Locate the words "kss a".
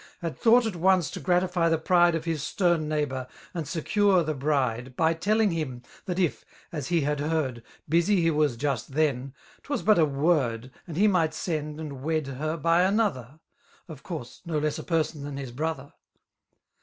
14.59-14.83